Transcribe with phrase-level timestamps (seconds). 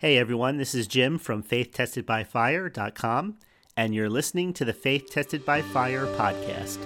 [0.00, 3.36] Hey everyone, this is Jim from faithtestedbyfire.com,
[3.76, 6.78] and you're listening to the Faith Tested by Fire podcast.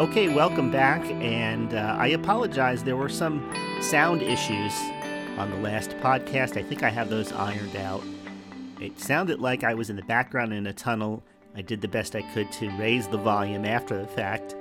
[0.00, 2.82] Okay, welcome back, and uh, I apologize.
[2.82, 4.76] There were some sound issues
[5.38, 6.56] on the last podcast.
[6.56, 8.02] I think I have those ironed out.
[8.80, 11.22] It sounded like I was in the background in a tunnel
[11.54, 14.54] I did the best I could to raise the volume after the fact.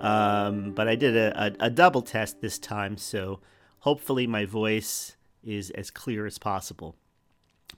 [0.00, 3.40] Um, but I did a, a, a, double test this time, so
[3.80, 6.96] hopefully my voice is as clear as possible.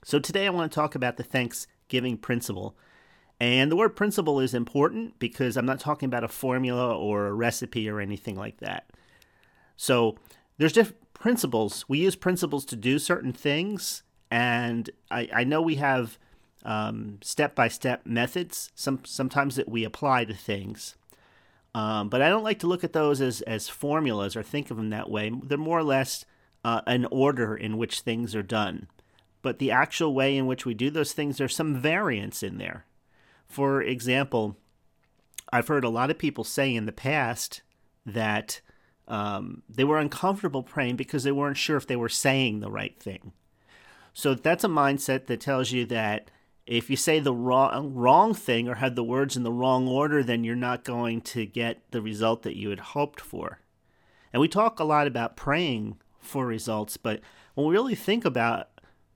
[0.05, 2.77] So today I want to talk about the Thanksgiving principle.
[3.41, 7.33] And the word principle is important because I'm not talking about a formula or a
[7.33, 8.89] recipe or anything like that.
[9.75, 10.15] So
[10.57, 11.83] there's different principles.
[11.89, 14.03] We use principles to do certain things.
[14.31, 16.17] And I, I know we have
[17.21, 20.95] step by step methods, some, sometimes that we apply to things.
[21.75, 24.77] Um, but I don't like to look at those as, as formulas or think of
[24.77, 25.31] them that way.
[25.43, 26.25] They're more or less
[26.63, 28.87] uh, an order in which things are done.
[29.41, 32.85] But the actual way in which we do those things, there's some variance in there.
[33.47, 34.57] For example,
[35.51, 37.61] I've heard a lot of people say in the past
[38.05, 38.61] that
[39.07, 42.97] um, they were uncomfortable praying because they weren't sure if they were saying the right
[42.99, 43.33] thing.
[44.13, 46.29] So that's a mindset that tells you that
[46.65, 50.23] if you say the wrong wrong thing or have the words in the wrong order,
[50.23, 53.59] then you're not going to get the result that you had hoped for.
[54.31, 57.19] And we talk a lot about praying for results, but
[57.53, 58.69] when we really think about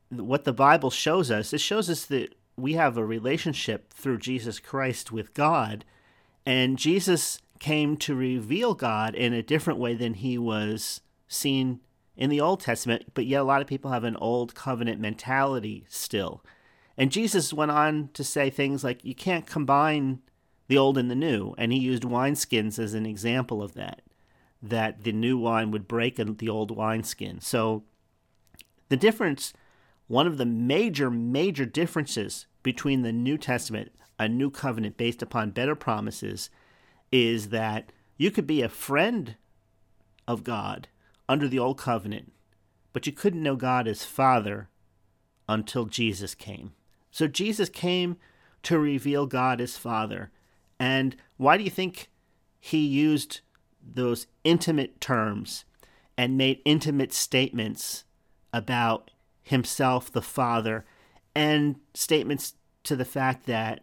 [0.10, 4.60] what the Bible shows us, it shows us that we have a relationship through Jesus
[4.60, 5.86] Christ with God,
[6.46, 11.80] and Jesus came to reveal God in a different way than he was seen
[12.16, 15.86] in the Old Testament, but yet a lot of people have an old covenant mentality
[15.88, 16.44] still.
[16.98, 20.20] And Jesus went on to say things like, you can't combine
[20.68, 21.54] the old and the new.
[21.58, 24.02] And he used wineskins as an example of that,
[24.62, 27.40] that the new wine would break the old wineskin.
[27.40, 27.84] So
[28.90, 29.54] the difference,
[30.08, 35.52] one of the major, major differences between the New Testament, a new covenant based upon
[35.52, 36.50] better promises,
[37.12, 39.36] is that you could be a friend
[40.28, 40.88] of God
[41.30, 42.34] under the old covenant,
[42.92, 44.70] but you couldn't know God as Father
[45.48, 46.72] until Jesus came.
[47.18, 48.18] So Jesus came
[48.62, 50.30] to reveal God as Father.
[50.80, 52.12] And why do you think
[52.60, 53.42] he used
[53.82, 55.66] those intimate terms
[56.16, 58.04] and made intimate statements
[58.54, 59.10] about
[59.42, 60.86] himself, the Father,
[61.34, 63.80] and statements to the fact that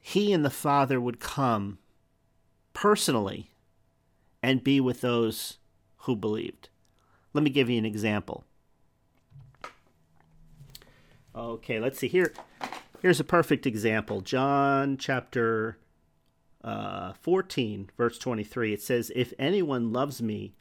[0.00, 1.78] he and the Father would come
[2.72, 3.52] personally
[4.42, 5.58] and be with those
[5.98, 6.70] who believed?
[7.32, 8.47] Let me give you an example.
[11.38, 12.32] Okay, let's see here.
[13.00, 14.22] Here's a perfect example.
[14.22, 15.78] John chapter
[16.64, 18.72] uh, 14, verse 23.
[18.72, 20.54] It says, If anyone loves me,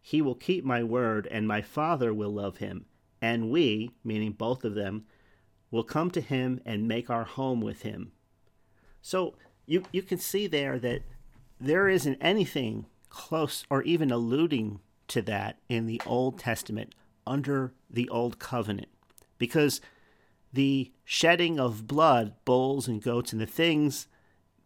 [0.00, 2.86] he will keep my word, and my Father will love him.
[3.20, 5.04] And we, meaning both of them,
[5.72, 8.12] will come to him and make our home with him.
[9.02, 9.34] So
[9.66, 11.02] you, you can see there that
[11.60, 16.94] there isn't anything close or even alluding to that in the Old Testament
[17.26, 18.90] under the Old Covenant.
[19.36, 19.80] Because
[20.52, 24.06] the shedding of blood, bulls and goats, and the things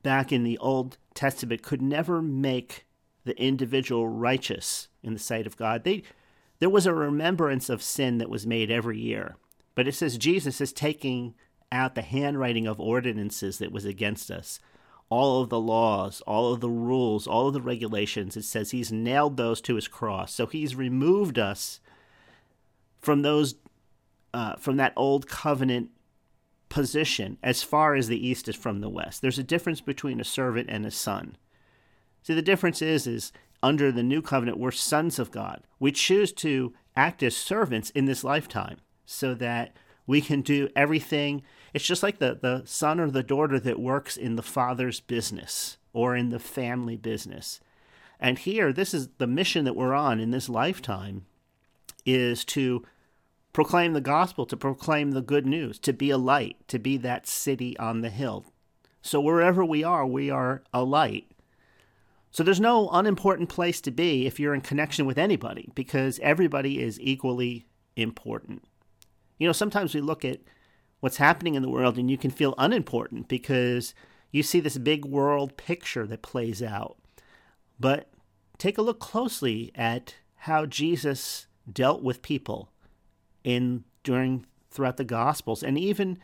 [0.03, 2.87] back in the Old Testament could never make
[3.25, 5.84] the individual righteous in the sight of God.
[5.84, 6.03] They,
[6.59, 9.37] there was a remembrance of sin that was made every year.
[9.75, 11.34] But it says Jesus is taking
[11.72, 14.61] out the handwriting of ordinances that was against us.
[15.11, 18.37] All of the laws, all of the rules, all of the regulations.
[18.37, 20.33] It says he's nailed those to his cross.
[20.33, 21.81] So he's removed us
[23.01, 23.56] from those
[24.34, 25.91] uh, from that old covenant
[26.69, 29.22] position as far as the east is from the west.
[29.22, 31.37] There's a difference between a servant and a son.
[32.25, 35.62] See, the difference is, is under the new covenant, we're sons of God.
[35.78, 41.43] We choose to act as servants in this lifetime so that we can do everything.
[41.72, 45.78] It's just like the, the son or the daughter that works in the father's business
[45.92, 47.60] or in the family business.
[48.19, 51.27] And here, this is the mission that we're on in this lifetime
[52.04, 52.84] is to
[53.54, 57.27] proclaim the gospel, to proclaim the good news, to be a light, to be that
[57.27, 58.45] city on the hill.
[59.01, 61.30] So wherever we are, we are a light.
[62.33, 66.83] So there's no unimportant place to be if you're in connection with anybody because everybody
[66.83, 67.65] is equally
[67.95, 68.65] important.
[69.39, 70.41] You know, sometimes we look at
[70.98, 73.95] what's happening in the world and you can feel unimportant because
[74.33, 76.97] you see this big world picture that plays out.
[77.78, 78.09] But
[78.59, 82.71] take a look closely at how Jesus dealt with people
[83.45, 86.19] in during throughout the gospels and even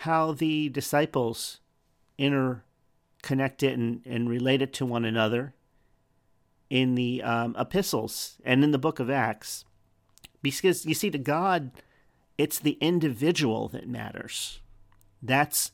[0.00, 1.60] how the disciples
[2.18, 2.62] inter
[3.22, 5.54] connect it and, and relate it to one another
[6.68, 9.64] in the um, epistles and in the book of Acts.
[10.42, 11.70] Because you see, to God,
[12.38, 14.60] it's the individual that matters.
[15.22, 15.72] That's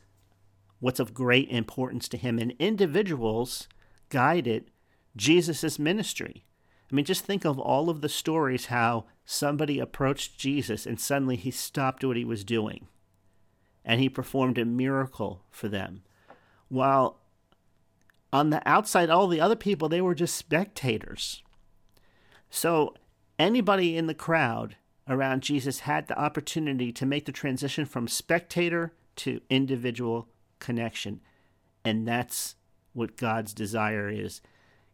[0.81, 2.39] what's of great importance to him.
[2.39, 3.69] And individuals
[4.09, 4.71] guided
[5.17, 6.45] Jesus' ministry.
[6.91, 11.37] I mean, just think of all of the stories how somebody approached Jesus and suddenly
[11.37, 12.89] he stopped what he was doing
[13.85, 16.03] and he performed a miracle for them.
[16.69, 17.19] While
[18.33, 21.43] on the outside, all the other people, they were just spectators.
[22.49, 22.95] So
[23.39, 24.77] anybody in the crowd
[25.09, 30.29] around Jesus had the opportunity to make the transition from spectator to individual
[30.59, 31.21] connection.
[31.85, 32.55] And that's
[32.93, 34.41] what God's desire is.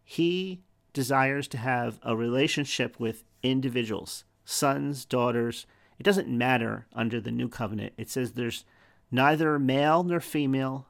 [0.02, 5.67] He desires to have a relationship with individuals, sons, daughters.
[5.99, 7.93] It doesn't matter under the new covenant.
[7.96, 8.64] It says there's
[9.11, 10.87] neither male nor female,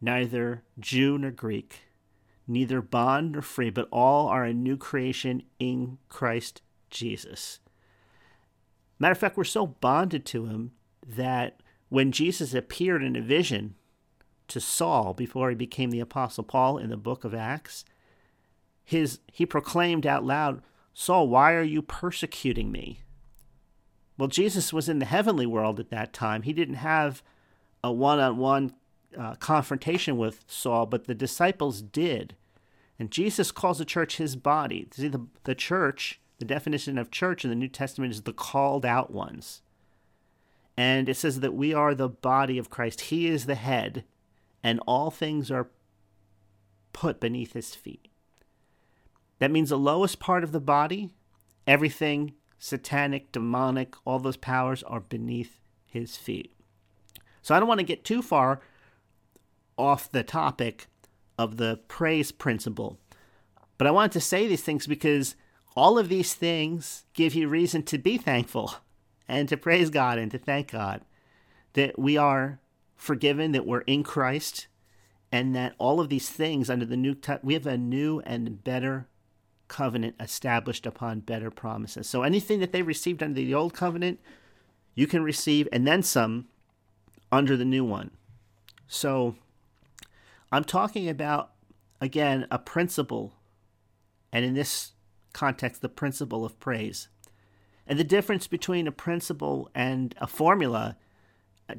[0.00, 1.80] neither Jew nor Greek,
[2.46, 7.60] neither bond nor free, but all are a new creation in Christ Jesus.
[8.98, 10.72] Matter of fact, we're so bonded to him
[11.06, 13.74] that when Jesus appeared in a vision
[14.48, 17.84] to Saul before he became the Apostle Paul in the book of Acts,
[18.84, 20.62] his, he proclaimed out loud,
[20.94, 23.00] Saul, why are you persecuting me?
[24.18, 26.42] Well, Jesus was in the heavenly world at that time.
[26.42, 27.22] He didn't have
[27.82, 28.74] a one on one
[29.40, 32.36] confrontation with Saul, but the disciples did.
[32.98, 34.86] And Jesus calls the church his body.
[34.92, 38.86] See, the, the church, the definition of church in the New Testament is the called
[38.86, 39.62] out ones.
[40.76, 43.02] And it says that we are the body of Christ.
[43.02, 44.04] He is the head,
[44.62, 45.68] and all things are
[46.92, 48.08] put beneath his feet.
[49.42, 51.10] That means the lowest part of the body,
[51.66, 56.54] everything satanic, demonic, all those powers are beneath his feet.
[57.42, 58.60] So I don't want to get too far
[59.76, 60.86] off the topic
[61.36, 63.00] of the praise principle.
[63.78, 65.34] But I wanted to say these things because
[65.74, 68.76] all of these things give you reason to be thankful
[69.28, 71.00] and to praise God and to thank God
[71.72, 72.60] that we are
[72.94, 74.68] forgiven, that we're in Christ,
[75.32, 79.08] and that all of these things under the new we have a new and better
[79.72, 82.06] covenant established upon better promises.
[82.06, 84.20] So anything that they received under the old covenant,
[84.94, 86.48] you can receive and then some
[87.32, 88.10] under the new one.
[88.86, 89.34] So
[90.52, 91.52] I'm talking about,
[92.02, 93.32] again, a principle,
[94.30, 94.92] and in this
[95.32, 97.08] context, the principle of praise.
[97.86, 100.98] And the difference between a principle and a formula,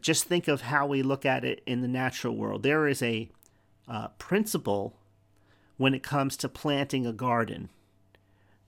[0.01, 2.63] just think of how we look at it in the natural world.
[2.63, 3.29] There is a
[3.87, 4.97] uh, principle
[5.77, 7.69] when it comes to planting a garden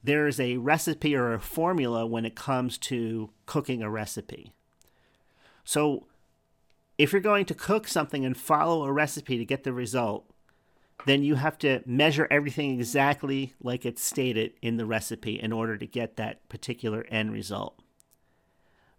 [0.05, 4.53] there's a recipe or a formula when it comes to cooking a recipe.
[5.63, 6.05] So,
[6.97, 10.25] if you're going to cook something and follow a recipe to get the result,
[11.05, 15.77] then you have to measure everything exactly like it's stated in the recipe in order
[15.77, 17.79] to get that particular end result.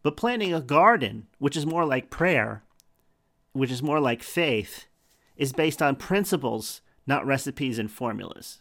[0.03, 2.62] But planting a garden, which is more like prayer,
[3.53, 4.87] which is more like faith,
[5.37, 8.61] is based on principles, not recipes and formulas.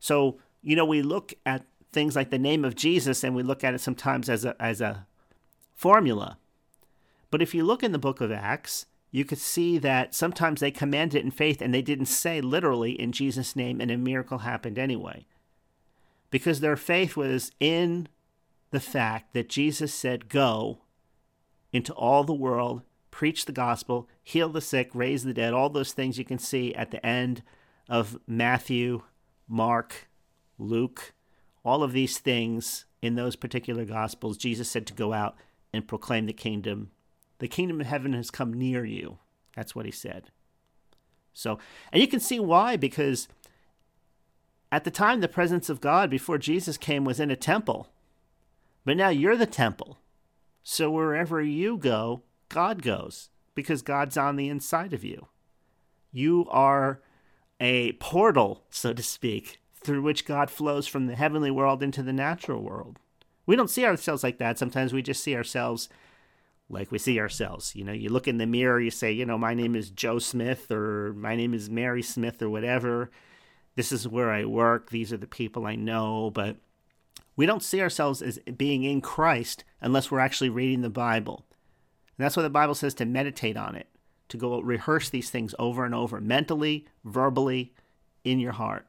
[0.00, 3.62] So, you know, we look at things like the name of Jesus and we look
[3.62, 5.06] at it sometimes as a, as a
[5.74, 6.38] formula.
[7.30, 10.70] But if you look in the book of Acts, you could see that sometimes they
[10.70, 14.78] commanded in faith and they didn't say literally in Jesus' name, and a miracle happened
[14.78, 15.26] anyway.
[16.30, 18.08] Because their faith was in
[18.70, 20.78] the fact that Jesus said, Go
[21.74, 25.92] into all the world, preach the gospel, heal the sick, raise the dead, all those
[25.92, 27.42] things you can see at the end
[27.88, 29.02] of Matthew,
[29.46, 30.08] Mark,
[30.58, 31.12] Luke,
[31.64, 35.36] all of these things in those particular gospels, Jesus said to go out
[35.72, 36.90] and proclaim the kingdom.
[37.38, 39.18] The kingdom of heaven has come near you.
[39.56, 40.30] That's what he said.
[41.34, 41.58] So,
[41.92, 43.28] and you can see why, because
[44.70, 47.88] at the time, the presence of God before Jesus came was in a temple.
[48.84, 49.98] But now you're the temple.
[50.62, 55.28] So wherever you go, God goes, because God's on the inside of you.
[56.10, 57.00] You are
[57.60, 62.12] a portal, so to speak, through which God flows from the heavenly world into the
[62.12, 62.98] natural world.
[63.46, 64.58] We don't see ourselves like that.
[64.58, 65.88] Sometimes we just see ourselves
[66.68, 67.74] like we see ourselves.
[67.74, 70.18] You know, you look in the mirror, you say, you know, my name is Joe
[70.18, 73.10] Smith or my name is Mary Smith or whatever.
[73.74, 74.90] This is where I work.
[74.90, 76.30] These are the people I know.
[76.32, 76.56] But
[77.36, 81.44] we don't see ourselves as being in Christ unless we're actually reading the Bible.
[82.16, 83.88] And that's why the Bible says to meditate on it,
[84.28, 87.74] to go rehearse these things over and over, mentally, verbally,
[88.24, 88.86] in your heart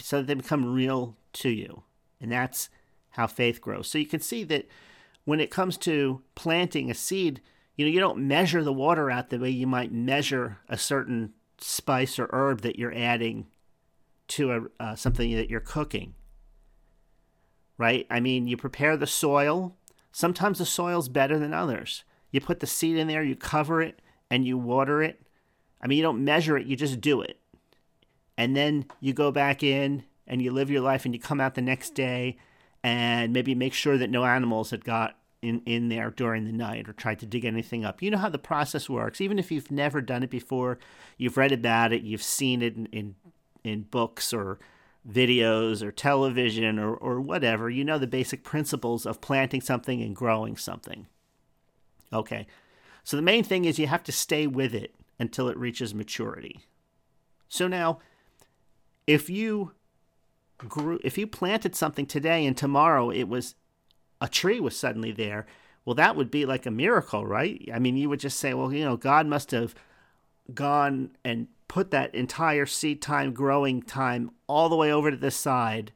[0.00, 1.82] so that they become real to you.
[2.20, 2.68] And that's
[3.10, 3.88] how faith grows.
[3.88, 4.68] So you can see that
[5.24, 7.40] when it comes to planting a seed,
[7.76, 11.32] you know, you don't measure the water out the way you might measure a certain
[11.58, 13.46] spice or herb that you're adding
[14.28, 16.14] to a, uh, something that you're cooking.
[17.78, 18.06] Right?
[18.10, 19.76] I mean, you prepare the soil.
[20.12, 22.04] Sometimes the soil's better than others.
[22.30, 24.00] You put the seed in there, you cover it,
[24.30, 25.20] and you water it.
[25.80, 27.38] I mean, you don't measure it, you just do it.
[28.36, 31.54] And then you go back in and you live your life and you come out
[31.54, 32.36] the next day
[32.82, 36.88] and maybe make sure that no animals had got in, in there during the night
[36.88, 38.02] or tried to dig anything up.
[38.02, 39.20] You know how the process works.
[39.20, 40.78] Even if you've never done it before,
[41.16, 43.14] you've read about it, you've seen it in, in,
[43.64, 44.58] in books or
[45.08, 50.16] videos or television or, or whatever, you know the basic principles of planting something and
[50.16, 51.06] growing something.
[52.12, 52.46] Okay,
[53.04, 56.60] so the main thing is you have to stay with it until it reaches maturity.
[57.48, 58.00] So now,
[59.06, 59.72] if you
[60.58, 63.54] grew, if you planted something today and tomorrow it was
[64.20, 65.46] a tree was suddenly there,
[65.84, 67.68] well, that would be like a miracle, right?
[67.72, 69.74] I mean, you would just say, well, you know, God must have
[70.52, 75.36] gone and put that entire seed time, growing time, all the way over to this
[75.36, 75.92] side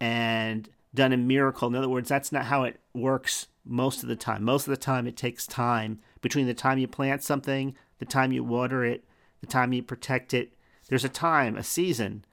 [0.00, 1.68] and done a miracle.
[1.68, 4.42] In other words, that's not how it works most of the time.
[4.44, 8.32] Most of the time, it takes time between the time you plant something, the time
[8.32, 9.04] you water it,
[9.40, 10.52] the time you protect it.
[10.88, 12.24] There's a time, a season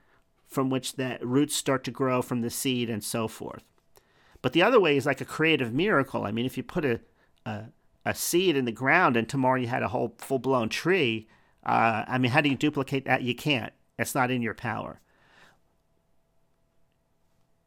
[0.53, 3.63] from which the roots start to grow from the seed and so forth.
[4.41, 6.25] But the other way is like a creative miracle.
[6.25, 7.00] I mean, if you put a,
[7.45, 7.65] a,
[8.05, 11.27] a seed in the ground and tomorrow you had a whole full blown tree,
[11.65, 13.24] uh, I mean, how do you duplicate that?
[13.24, 13.74] You can't.
[13.98, 15.00] It's not in your power.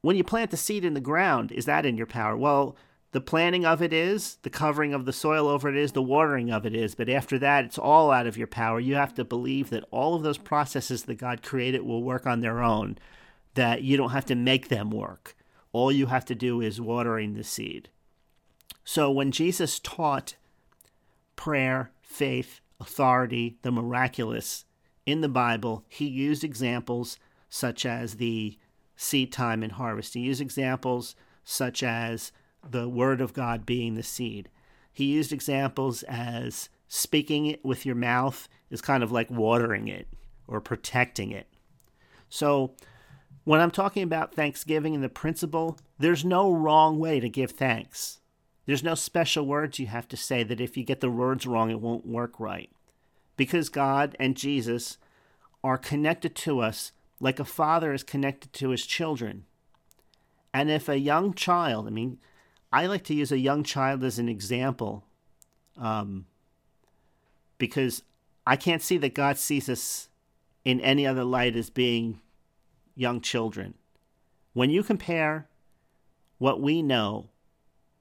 [0.02, 2.36] When you plant the seed in the ground, is that in your power?
[2.36, 2.76] Well,
[3.12, 6.50] the planting of it is, the covering of the soil over it is, the watering
[6.50, 6.94] of it is.
[6.94, 8.80] But after that, it's all out of your power.
[8.80, 12.40] You have to believe that all of those processes that God created will work on
[12.40, 12.98] their own,
[13.54, 15.36] that you don't have to make them work.
[15.72, 17.88] All you have to do is watering the seed.
[18.84, 20.36] So when Jesus taught
[21.36, 24.64] prayer, faith, authority, the miraculous
[25.04, 28.58] in the Bible, he used examples such as the
[28.96, 30.14] seed time and harvest.
[30.14, 32.32] He used examples such as
[32.72, 34.48] the word of God being the seed.
[34.92, 40.08] He used examples as speaking it with your mouth is kind of like watering it
[40.46, 41.46] or protecting it.
[42.28, 42.74] So,
[43.44, 48.18] when I'm talking about Thanksgiving and the principle, there's no wrong way to give thanks.
[48.66, 51.70] There's no special words you have to say that if you get the words wrong,
[51.70, 52.70] it won't work right.
[53.36, 54.98] Because God and Jesus
[55.62, 59.44] are connected to us like a father is connected to his children.
[60.52, 62.18] And if a young child, I mean,
[62.76, 65.02] I like to use a young child as an example
[65.78, 66.26] um,
[67.56, 68.02] because
[68.46, 70.10] I can't see that God sees us
[70.62, 72.20] in any other light as being
[72.94, 73.72] young children.
[74.52, 75.48] When you compare
[76.36, 77.30] what we know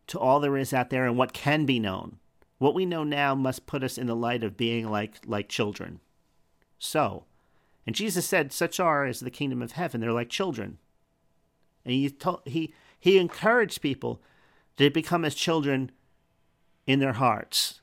[0.07, 2.17] to all there is out there and what can be known.
[2.57, 6.01] What we know now must put us in the light of being like like children.
[6.79, 7.23] So,
[7.87, 10.01] and Jesus said, "Such are as the kingdom of heaven.
[10.01, 10.79] They're like children."
[11.85, 14.21] And he told, he he encouraged people
[14.77, 15.91] to become as children
[16.85, 17.81] in their hearts.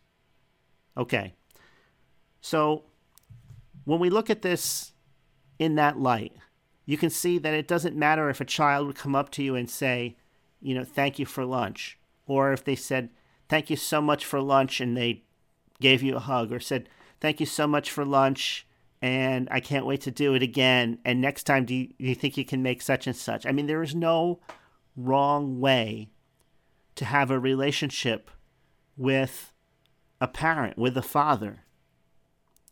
[0.96, 1.34] Okay.
[2.40, 2.84] So,
[3.84, 4.92] when we look at this
[5.58, 6.32] in that light,
[6.86, 9.54] you can see that it doesn't matter if a child would come up to you
[9.54, 10.16] and say,
[10.60, 13.10] you know, thank you for lunch or if they said,
[13.48, 15.24] Thank you so much for lunch, and they
[15.80, 16.88] gave you a hug, or said,
[17.20, 18.66] Thank you so much for lunch,
[19.00, 20.98] and I can't wait to do it again.
[21.04, 23.44] And next time, do you, do you think you can make such and such?
[23.44, 24.40] I mean, there is no
[24.96, 26.08] wrong way
[26.96, 28.30] to have a relationship
[28.96, 29.52] with
[30.20, 31.64] a parent, with a father.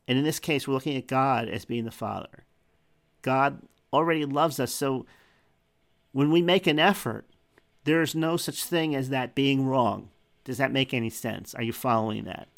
[0.07, 2.45] And in this case, we're looking at God as being the father.
[3.23, 3.63] God
[3.93, 4.73] already loves us.
[4.73, 5.07] So
[6.13, 7.27] when we make an effort
[7.85, 10.11] there's no such thing as that being wrong.
[10.45, 11.55] Does that make any sense?
[11.55, 12.49] Are you following that?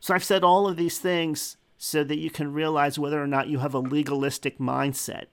[0.00, 3.48] So I've said all of these things so that you can realize whether or not
[3.48, 5.26] you have a legalistic mindset.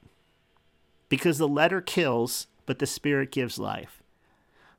[1.10, 4.02] Because the letter kills, but the spirit gives life.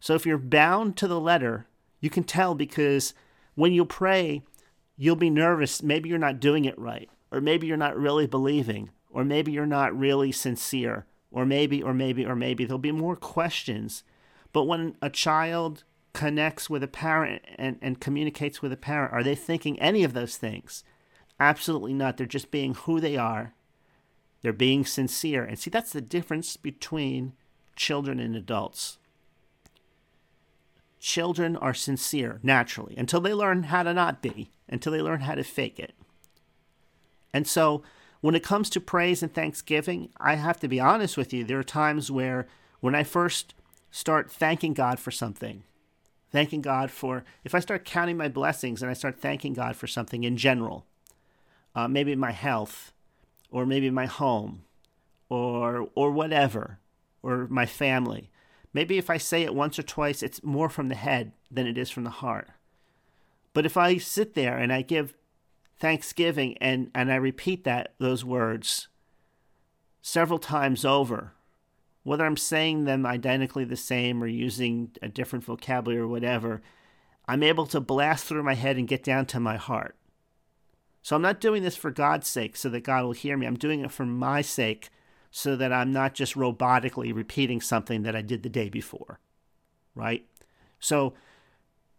[0.06, 1.66] So if you're bound to the letter,
[2.00, 3.12] you can tell because
[3.56, 4.44] when you pray,
[4.96, 5.82] you'll be nervous.
[5.82, 9.66] Maybe you're not doing it right, or maybe you're not really believing, or maybe you're
[9.66, 12.64] not really sincere, or maybe, or maybe, or maybe.
[12.64, 14.04] There'll be more questions.
[14.52, 15.82] But when a child
[16.12, 20.12] connects with a parent and, and communicates with a parent, are they thinking any of
[20.12, 20.84] those things?
[21.40, 22.16] Absolutely not.
[22.16, 23.54] They're just being who they are.
[24.42, 25.42] They're being sincere.
[25.42, 27.32] And see, that's the difference between
[27.74, 28.98] children and adults.
[31.06, 35.36] Children are sincere naturally until they learn how to not be, until they learn how
[35.36, 35.94] to fake it.
[37.32, 37.84] And so
[38.22, 41.44] when it comes to praise and thanksgiving, I have to be honest with you.
[41.44, 42.48] There are times where,
[42.80, 43.54] when I first
[43.88, 45.62] start thanking God for something,
[46.32, 49.86] thanking God for, if I start counting my blessings and I start thanking God for
[49.86, 50.86] something in general,
[51.76, 52.92] uh, maybe my health,
[53.52, 54.64] or maybe my home,
[55.28, 56.80] or or whatever,
[57.22, 58.28] or my family.
[58.76, 61.78] Maybe if I say it once or twice, it's more from the head than it
[61.78, 62.50] is from the heart.
[63.54, 65.14] But if I sit there and I give
[65.78, 68.88] thanksgiving and, and I repeat that those words
[70.02, 71.32] several times over,
[72.02, 76.60] whether I'm saying them identically the same or using a different vocabulary or whatever,
[77.26, 79.96] I'm able to blast through my head and get down to my heart.
[81.00, 83.46] So I'm not doing this for God's sake so that God will hear me.
[83.46, 84.90] I'm doing it for my sake
[85.36, 89.20] so that I'm not just robotically repeating something that I did the day before.
[89.94, 90.24] Right?
[90.80, 91.12] So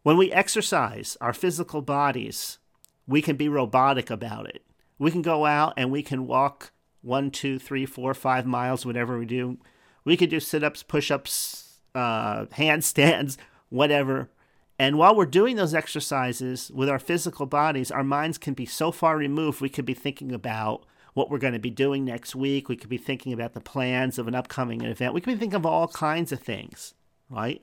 [0.02, 2.58] when we exercise our physical bodies,
[3.06, 4.64] we can be robotic about it.
[4.98, 6.72] We can go out and we can walk
[7.04, 9.60] one, two, three, four, five miles, whatever we do.
[10.04, 13.38] We can do sit ups, push ups, uh, handstands,
[13.70, 14.32] whatever.
[14.80, 18.92] And while we're doing those exercises with our physical bodies, our minds can be so
[18.92, 20.87] far removed, we could be thinking about
[21.18, 22.70] what we're going to be doing next week.
[22.70, 25.16] We could be thinking about the plans of an upcoming event.
[25.16, 26.94] We could be thinking of all kinds of things,
[27.28, 27.60] right?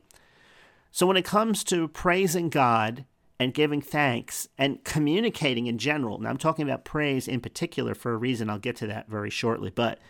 [0.90, 3.04] So when it comes to praising God
[3.38, 8.12] and giving thanks and communicating in general, now I'm talking about praise in particular for
[8.12, 10.00] a reason, I'll get to that very shortly, but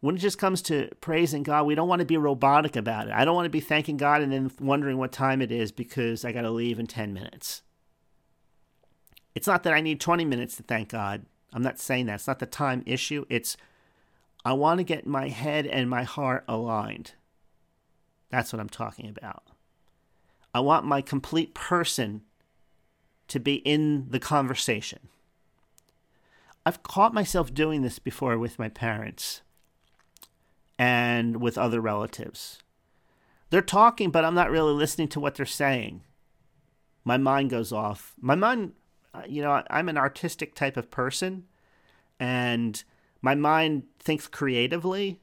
[0.00, 3.12] when it just comes to praising God, we don't want to be robotic about it.
[3.12, 6.24] I don't want to be thanking God and then wondering what time it is because
[6.24, 7.62] I got to leave in 10 minutes.
[9.36, 11.26] It's not that I need 20 minutes to thank God.
[11.52, 12.14] I'm not saying that.
[12.16, 13.24] It's not the time issue.
[13.28, 13.56] It's
[14.44, 17.12] I want to get my head and my heart aligned.
[18.30, 19.44] That's what I'm talking about.
[20.54, 22.22] I want my complete person
[23.28, 25.08] to be in the conversation.
[26.64, 29.42] I've caught myself doing this before with my parents
[30.78, 32.58] and with other relatives.
[33.50, 36.02] They're talking, but I'm not really listening to what they're saying.
[37.04, 38.14] My mind goes off.
[38.20, 38.72] My mind,
[39.14, 41.44] Uh, you know, I'm an artistic type of person,
[42.18, 42.82] and
[43.20, 45.20] my mind thinks creatively.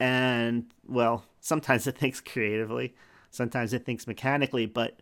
[0.00, 2.94] And, well, sometimes it thinks creatively
[3.34, 5.00] Sometimes it thinks mechanically, but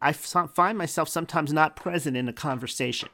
[0.00, 3.08] I find myself sometimes not present in a conversation.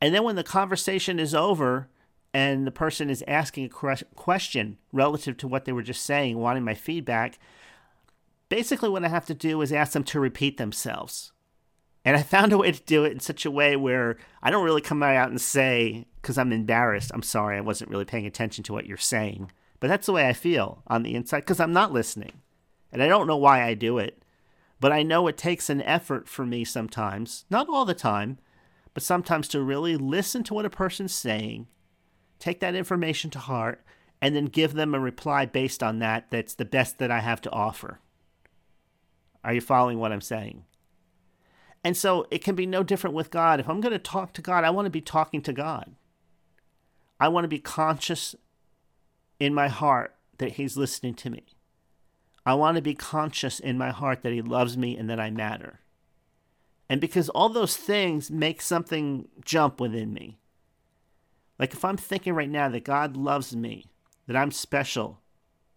[0.00, 1.88] And then when the conversation is over
[2.32, 6.64] and the person is asking a question relative to what they were just saying, wanting
[6.64, 7.38] my feedback,
[8.48, 11.30] basically what I have to do is ask them to repeat themselves.
[12.04, 14.64] And I found a way to do it in such a way where I don't
[14.64, 18.62] really come out and say, because I'm embarrassed, I'm sorry, I wasn't really paying attention
[18.64, 19.50] to what you're saying.
[19.80, 22.42] But that's the way I feel on the inside because I'm not listening.
[22.92, 24.22] And I don't know why I do it.
[24.80, 28.38] But I know it takes an effort for me sometimes, not all the time,
[28.92, 31.68] but sometimes to really listen to what a person's saying,
[32.38, 33.82] take that information to heart,
[34.20, 37.40] and then give them a reply based on that that's the best that I have
[37.42, 38.00] to offer.
[39.42, 40.64] Are you following what I'm saying?
[41.84, 43.60] And so it can be no different with God.
[43.60, 45.94] If I'm going to talk to God, I want to be talking to God.
[47.20, 48.34] I want to be conscious
[49.38, 51.44] in my heart that He's listening to me.
[52.46, 55.30] I want to be conscious in my heart that He loves me and that I
[55.30, 55.80] matter.
[56.88, 60.38] And because all those things make something jump within me.
[61.58, 63.86] Like if I'm thinking right now that God loves me,
[64.26, 65.20] that I'm special,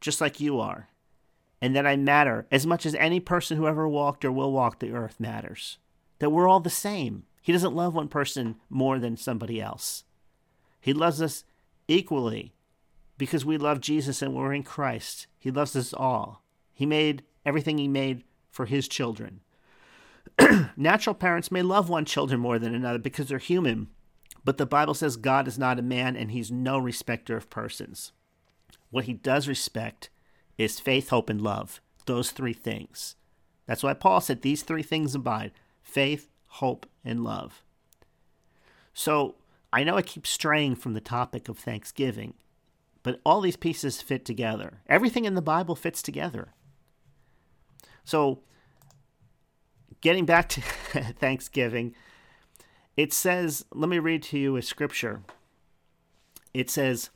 [0.02, 0.90] just like you are,
[1.62, 4.80] and that I matter as much as any person who ever walked or will walk
[4.80, 5.78] the earth matters,
[6.20, 7.24] that we're all the same.
[7.42, 10.04] He doesn't love one person more than somebody else.
[10.80, 11.44] He loves us
[11.88, 12.54] equally
[13.18, 15.28] because we love Jesus and we're in Christ.
[15.40, 16.44] He loves us all.
[16.74, 19.42] He made everything He made for His children.
[20.78, 23.88] Natural parents may love one children more than another because they're human,
[24.44, 28.12] but the Bible says God is not a man and He's no respecter of persons.
[28.92, 30.10] What He does respect
[30.58, 31.82] is faith, hope, and love.
[32.06, 33.16] Those three things.
[33.66, 35.52] That's why Paul said these three things abide
[35.88, 37.64] faith, hope, and love.
[38.94, 39.36] So
[39.72, 42.34] I know I keep straying from the topic of Thanksgiving,
[43.04, 44.82] but all these pieces fit together.
[44.88, 46.54] Everything in the Bible fits together.
[48.04, 48.40] So,
[50.02, 50.62] getting back to
[51.20, 51.96] Thanksgiving,
[52.96, 55.22] it says, let me read to you a scripture.
[56.54, 57.10] It says,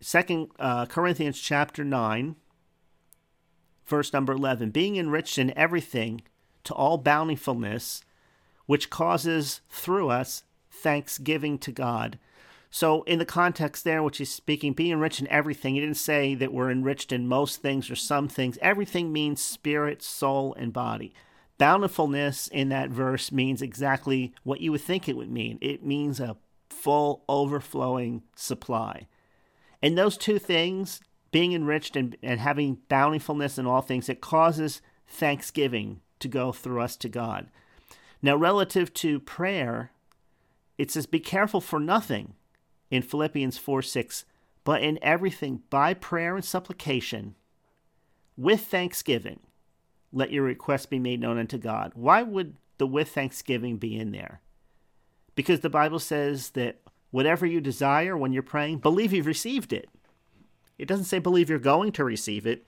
[0.00, 2.36] Second uh, Corinthians chapter 9,
[3.86, 6.22] verse number 11, being enriched in everything
[6.68, 8.04] to all bountifulness,
[8.66, 12.18] which causes through us thanksgiving to God
[12.70, 16.34] so, in the context there, which he's speaking, being enriched in everything, he didn't say
[16.34, 18.58] that we're enriched in most things or some things.
[18.60, 21.14] Everything means spirit, soul, and body.
[21.56, 26.20] Bountifulness in that verse means exactly what you would think it would mean it means
[26.20, 26.36] a
[26.68, 29.08] full, overflowing supply.
[29.82, 31.00] And those two things,
[31.32, 36.80] being enriched and, and having bountifulness in all things, it causes thanksgiving to go through
[36.80, 37.48] us to God.
[38.20, 39.92] Now, relative to prayer,
[40.76, 42.34] it says, Be careful for nothing
[42.90, 44.24] in Philippians 4 6,
[44.64, 47.34] but in everything by prayer and supplication,
[48.36, 49.40] with thanksgiving,
[50.12, 51.92] let your requests be made known unto God.
[51.94, 54.40] Why would the with thanksgiving be in there?
[55.34, 59.88] Because the Bible says that whatever you desire when you're praying, believe you've received it.
[60.78, 62.64] It doesn't say believe you're going to receive it,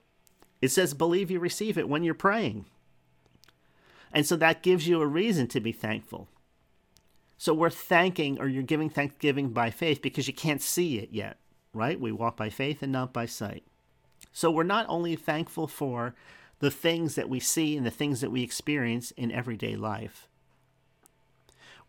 [0.61, 2.67] it says believe you receive it when you're praying.
[4.13, 6.29] And so that gives you a reason to be thankful.
[7.39, 11.39] So we're thanking or you're giving thanksgiving by faith because you can't see it yet,
[11.73, 11.99] right?
[11.99, 13.65] We walk by faith and not by sight.
[14.33, 16.15] So we're not only thankful for
[16.59, 20.29] the things that we see and the things that we experience in everyday life.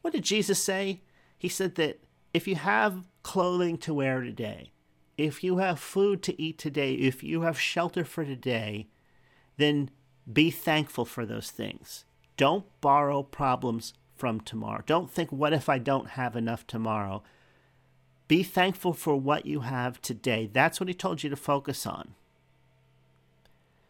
[0.01, 1.01] What did Jesus say?
[1.37, 1.99] He said that
[2.33, 4.71] if you have clothing to wear today,
[5.17, 8.87] if you have food to eat today, if you have shelter for today,
[9.57, 9.89] then
[10.31, 12.05] be thankful for those things.
[12.41, 14.81] Don't borrow problems from tomorrow.
[14.87, 17.21] Don't think, what if I don't have enough tomorrow?
[18.27, 20.49] Be thankful for what you have today.
[20.51, 22.15] That's what he told you to focus on.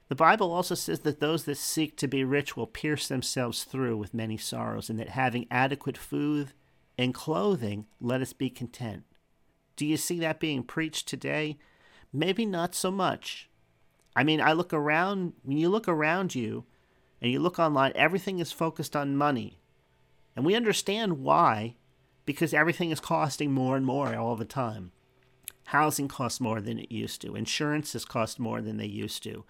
[0.09, 3.95] The Bible also says that those that seek to be rich will pierce themselves through
[3.95, 6.51] with many sorrows, and that having adequate food
[6.97, 9.05] and clothing, let us be content.
[9.77, 11.57] Do you see that being preached today?
[12.11, 13.49] Maybe not so much.
[14.13, 16.65] I mean, I look around, when you look around you
[17.21, 19.59] and you look online, everything is focused on money.
[20.35, 21.75] And we understand why,
[22.25, 24.91] because everything is costing more and more all the time.
[25.65, 29.45] Housing costs more than it used to, insurance has cost more than they used to.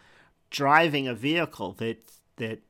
[0.49, 2.61] Driving a vehicle that that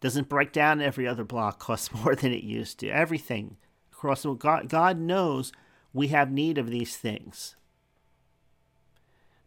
[0.00, 2.88] doesn't break down every other block costs more than it used to.
[2.88, 3.56] Everything
[3.92, 5.50] across the God, God knows
[5.92, 7.56] we have need of these things.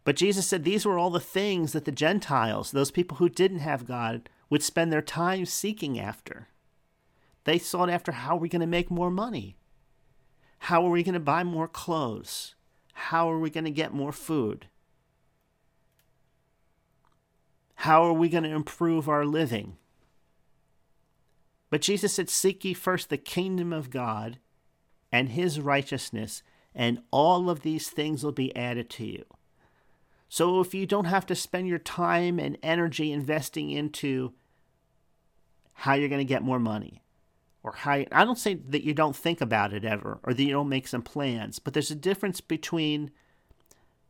[0.04, 3.58] But Jesus said these were all the things that the Gentiles, those people who didn't
[3.58, 6.48] have God, would spend their time seeking after.
[7.44, 9.56] They sought after how are we going to make more money?
[10.60, 12.54] How are we going to buy more clothes?
[12.92, 14.66] How are we going to get more food?
[17.76, 19.76] How are we going to improve our living?
[21.70, 24.38] But Jesus said, Seek ye first the kingdom of God
[25.12, 26.42] and his righteousness,
[26.74, 29.24] and all of these things will be added to you.
[30.28, 34.34] So if you don't have to spend your time and energy investing into
[35.72, 37.02] how you're going to get more money,
[37.62, 40.50] or how I don't say that you don't think about it ever, or that you
[40.50, 43.10] don't make some plans, but there's a difference between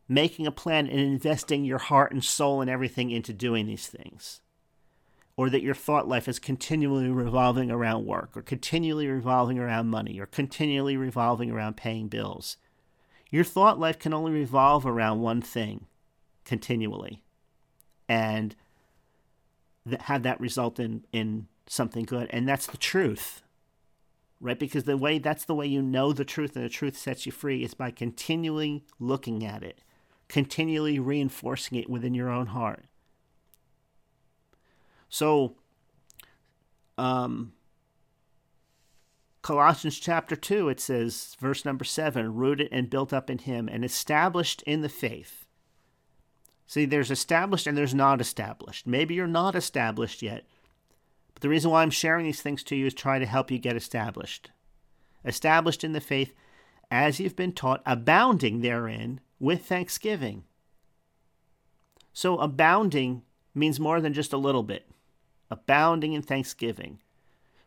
[0.07, 4.41] making a plan and investing your heart and soul and everything into doing these things
[5.39, 10.19] or that your thought life is continually revolving around work, or continually revolving around money,
[10.19, 12.57] or continually revolving around paying bills.
[13.29, 15.85] Your thought life can only revolve around one thing
[16.49, 17.21] continually
[18.09, 18.55] and
[19.99, 22.27] have that result in, in something good.
[22.31, 23.43] And that's the truth,
[24.41, 24.57] right?
[24.57, 27.31] Because the way that's the way you know the truth and the truth sets you
[27.31, 29.81] free is by continually looking at it,
[30.27, 32.85] continually reinforcing it within your own heart.
[35.07, 35.55] So,
[36.97, 37.53] um,
[39.43, 43.85] Colossians chapter 2, it says, verse number 7 rooted and built up in Him and
[43.85, 45.45] established in the faith.
[46.69, 48.85] See, there's established and there's not established.
[48.85, 50.45] Maybe you're not established yet.
[51.33, 53.57] But the reason why I'm sharing these things to you is try to help you
[53.57, 54.51] get established.
[55.25, 56.35] Established in the faith
[56.91, 60.43] as you've been taught, abounding therein with thanksgiving.
[62.13, 63.23] So, abounding
[63.55, 64.85] means more than just a little bit
[65.49, 66.99] abounding in thanksgiving.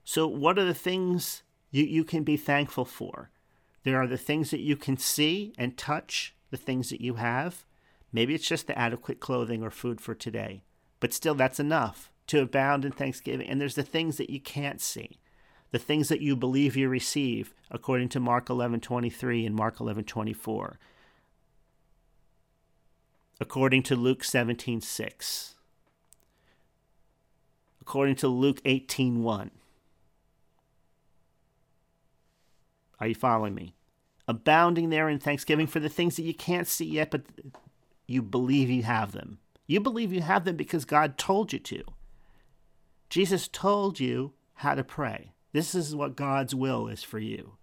[0.05, 3.31] So, what are the things you, you can be thankful for?
[3.83, 7.65] There are the things that you can see and touch, the things that you have.
[8.13, 10.65] Maybe it's just the adequate clothing or food for today,
[11.01, 13.49] but still, that's enough to abound in thanksgiving.
[13.49, 15.19] And there's the things that you can't see,
[15.71, 20.79] the things that you believe you receive, according to Mark 11:23 and Mark 11:24,
[23.41, 25.55] according to Luke 17:6
[27.83, 29.51] according to Luke 18:1.
[33.01, 33.75] Are you following me?
[34.29, 37.23] Abounding there in thanksgiving for the things that you can't see yet, but
[38.07, 39.39] you believe you have them.
[39.67, 41.83] You believe you have them because God told you to.
[43.09, 45.33] Jesus told you how to pray.
[45.53, 47.57] This is what God's will is for you.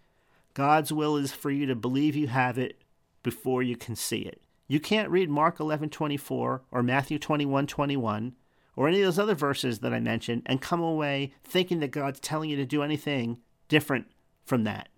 [0.54, 2.82] God's will is for you to believe you have it
[3.24, 4.42] before you can see it.
[4.68, 8.36] You can't read Mark 11:24 or Matthew 21:21
[8.76, 12.20] or any of those other verses that I mentioned and come away thinking that God's
[12.20, 14.12] telling you to do anything different
[14.46, 14.90] from that.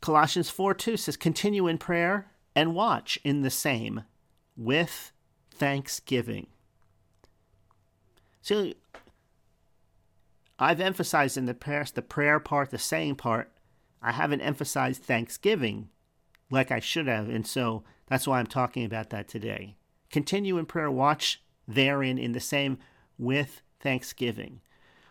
[0.00, 4.04] Colossians 4 2 says, Continue in prayer and watch in the same
[4.56, 5.12] with
[5.50, 6.46] thanksgiving.
[8.40, 8.72] So
[10.58, 13.52] I've emphasized in the past the prayer part, the saying part.
[14.02, 15.88] I haven't emphasized thanksgiving
[16.50, 19.76] like I should have, and so that's why I'm talking about that today.
[20.10, 22.78] Continue in prayer, watch therein in the same
[23.18, 24.60] with thanksgiving.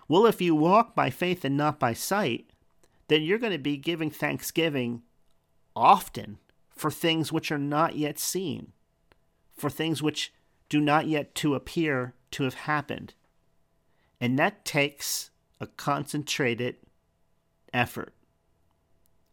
[0.08, 2.50] Well, if you walk by faith and not by sight,
[3.08, 5.02] then you're going to be giving thanksgiving
[5.76, 6.38] often
[6.70, 8.74] for things which are not yet seen,
[9.56, 10.34] for things which
[10.70, 13.14] do not yet to appear to have happened.
[14.20, 16.76] And that takes a concentrated
[17.74, 18.14] effort.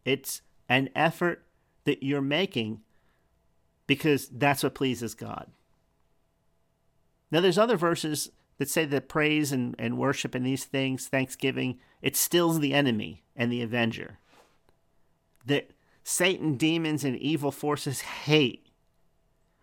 [0.03, 1.45] It's an effort
[1.83, 2.81] that you're making
[3.87, 5.51] because that's what pleases God.
[7.31, 11.79] Now, there's other verses that say that praise and, and worship and these things, thanksgiving,
[12.01, 14.19] it stills the enemy and the avenger.
[15.45, 15.71] That
[16.03, 18.67] Satan, demons, and evil forces hate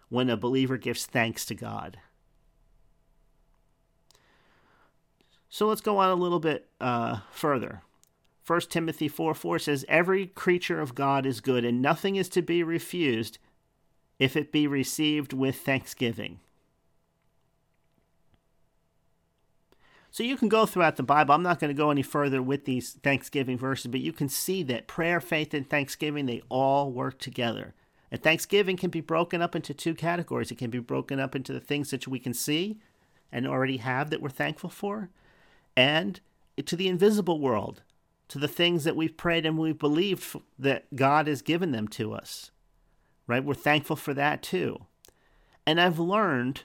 [0.08, 1.98] when a believer gives thanks to God.
[5.48, 7.82] So let's go on a little bit uh, further.
[8.46, 12.42] 1 Timothy 4 4 says, Every creature of God is good, and nothing is to
[12.42, 13.38] be refused
[14.18, 16.40] if it be received with thanksgiving.
[20.12, 21.34] So you can go throughout the Bible.
[21.34, 24.62] I'm not going to go any further with these Thanksgiving verses, but you can see
[24.64, 27.74] that prayer, faith, and thanksgiving, they all work together.
[28.10, 30.50] And thanksgiving can be broken up into two categories.
[30.50, 32.78] It can be broken up into the things that we can see
[33.32, 35.08] and already have that we're thankful for,
[35.74, 36.20] and
[36.66, 37.82] to the invisible world,
[38.28, 42.12] to the things that we've prayed and we've believed that God has given them to
[42.12, 42.50] us.
[43.26, 43.42] Right?
[43.42, 44.84] We're thankful for that too.
[45.66, 46.64] And I've learned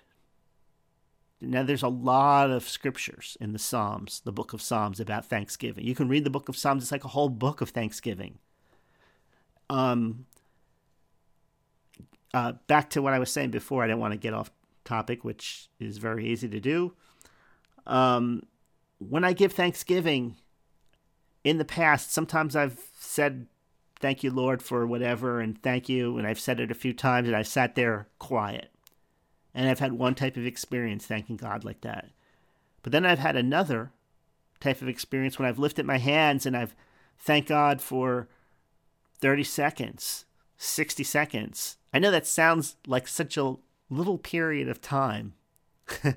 [1.39, 5.85] now, there's a lot of scriptures in the Psalms, the book of Psalms, about Thanksgiving.
[5.85, 8.39] You can read the book of Psalms, it's like a whole book of Thanksgiving.
[9.69, 10.25] Um,
[12.33, 14.49] uh, back to what I was saying before, I didn't want to get off
[14.83, 16.93] topic, which is very easy to do.
[17.85, 18.43] Um,
[18.97, 20.37] when I give Thanksgiving
[21.43, 23.47] in the past, sometimes I've said,
[23.99, 26.19] Thank you, Lord, for whatever, and thank you.
[26.19, 28.69] And I've said it a few times, and I sat there quiet
[29.57, 32.11] and I've had one type of experience thanking God like that.
[32.83, 33.91] But then I've had another
[34.59, 36.75] type of experience when I've lifted my hands and I've
[37.17, 38.27] thanked God for
[39.19, 40.25] 30 seconds,
[40.57, 41.77] 60 seconds.
[41.91, 43.55] I know that sounds like such a
[43.89, 45.33] little period of time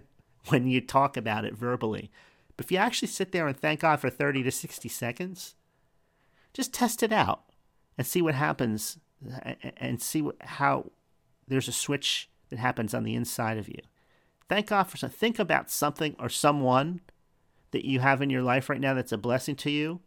[0.48, 2.10] when you talk about it verbally.
[2.58, 5.54] But if you actually sit there and thank God for 30 to 60 seconds,
[6.52, 7.44] just test it out
[7.96, 8.98] and see what happens
[9.78, 10.90] and see what, how
[11.48, 13.80] there's a switch that happens on the inside of you.
[14.48, 15.16] Thank God for something.
[15.16, 17.00] Think about something or someone
[17.70, 20.00] that you have in your life right now that's a blessing to you,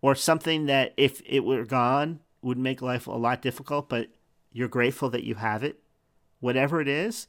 [0.00, 4.08] or something that if it were gone would make life a lot difficult, but
[4.52, 5.80] you're grateful that you have it,
[6.40, 7.26] whatever it is,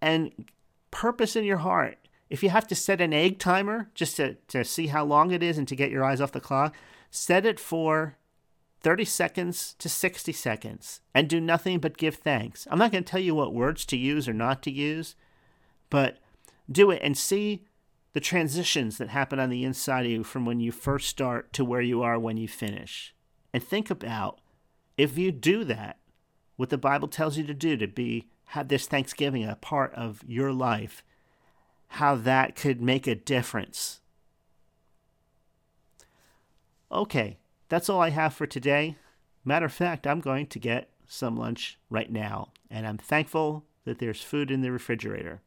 [0.00, 0.46] and
[0.90, 1.98] purpose in your heart.
[2.30, 5.42] If you have to set an egg timer just to, to see how long it
[5.42, 6.74] is and to get your eyes off the clock,
[7.10, 8.16] set it for
[8.84, 12.68] 30 seconds to 60 seconds and do nothing but give thanks.
[12.70, 15.16] I'm not going to tell you what words to use or not to use,
[15.88, 16.18] but
[16.70, 17.64] do it and see
[18.12, 21.64] the transitions that happen on the inside of you from when you first start to
[21.64, 23.14] where you are when you finish.
[23.54, 24.42] And think about
[24.98, 25.98] if you do that,
[26.56, 30.22] what the Bible tells you to do to be have this Thanksgiving a part of
[30.26, 31.02] your life,
[31.88, 34.00] how that could make a difference.
[36.92, 38.96] Okay, that's all I have for today.
[39.44, 43.98] Matter of fact, I'm going to get some lunch right now, and I'm thankful that
[43.98, 45.42] there's food in the refrigerator.